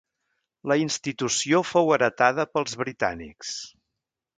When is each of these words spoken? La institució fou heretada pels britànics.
La 0.71 0.77
institució 0.83 1.61
fou 1.73 1.95
heretada 1.99 2.49
pels 2.55 2.77
britànics. 2.85 3.57